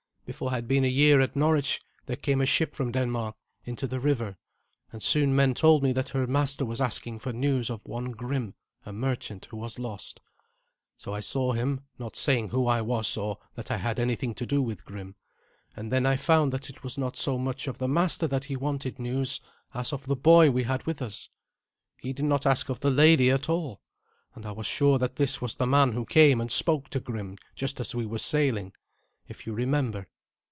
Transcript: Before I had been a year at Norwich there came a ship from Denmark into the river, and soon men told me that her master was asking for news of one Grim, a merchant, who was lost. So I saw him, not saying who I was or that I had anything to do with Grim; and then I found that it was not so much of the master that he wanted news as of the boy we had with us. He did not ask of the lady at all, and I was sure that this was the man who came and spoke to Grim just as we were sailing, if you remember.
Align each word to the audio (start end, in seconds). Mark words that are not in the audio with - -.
Before 0.23 0.49
I 0.51 0.55
had 0.55 0.67
been 0.69 0.85
a 0.85 0.87
year 0.87 1.19
at 1.19 1.35
Norwich 1.35 1.81
there 2.05 2.15
came 2.15 2.39
a 2.39 2.45
ship 2.45 2.73
from 2.73 2.93
Denmark 2.93 3.35
into 3.65 3.85
the 3.85 3.99
river, 3.99 4.37
and 4.89 5.03
soon 5.03 5.35
men 5.35 5.53
told 5.53 5.83
me 5.83 5.91
that 5.91 6.09
her 6.11 6.25
master 6.25 6.63
was 6.63 6.79
asking 6.79 7.19
for 7.19 7.33
news 7.33 7.69
of 7.69 7.85
one 7.85 8.11
Grim, 8.11 8.53
a 8.85 8.93
merchant, 8.93 9.47
who 9.51 9.57
was 9.57 9.77
lost. 9.77 10.21
So 10.97 11.13
I 11.13 11.19
saw 11.19 11.51
him, 11.51 11.81
not 11.99 12.15
saying 12.15 12.47
who 12.47 12.65
I 12.67 12.79
was 12.79 13.17
or 13.17 13.39
that 13.55 13.71
I 13.71 13.75
had 13.75 13.99
anything 13.99 14.33
to 14.35 14.45
do 14.45 14.61
with 14.61 14.85
Grim; 14.85 15.15
and 15.75 15.91
then 15.91 16.05
I 16.05 16.15
found 16.15 16.53
that 16.53 16.69
it 16.69 16.81
was 16.81 16.97
not 16.97 17.17
so 17.17 17.37
much 17.37 17.67
of 17.67 17.79
the 17.79 17.89
master 17.89 18.25
that 18.27 18.45
he 18.45 18.55
wanted 18.55 18.99
news 18.99 19.41
as 19.73 19.91
of 19.91 20.05
the 20.05 20.15
boy 20.15 20.49
we 20.49 20.63
had 20.63 20.85
with 20.85 21.01
us. 21.01 21.27
He 21.99 22.13
did 22.13 22.23
not 22.23 22.45
ask 22.45 22.69
of 22.69 22.79
the 22.79 22.89
lady 22.91 23.29
at 23.29 23.49
all, 23.49 23.81
and 24.33 24.45
I 24.45 24.53
was 24.53 24.65
sure 24.65 24.97
that 24.97 25.17
this 25.17 25.41
was 25.41 25.55
the 25.55 25.67
man 25.67 25.91
who 25.91 26.05
came 26.05 26.39
and 26.39 26.49
spoke 26.49 26.87
to 26.91 27.01
Grim 27.01 27.37
just 27.53 27.81
as 27.81 27.93
we 27.93 28.05
were 28.05 28.17
sailing, 28.17 28.71
if 29.27 29.45
you 29.45 29.51
remember. 29.51 30.07